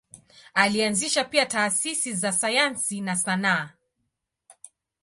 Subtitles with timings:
[0.53, 3.69] Alianzisha pia taasisi za sayansi na sanaa.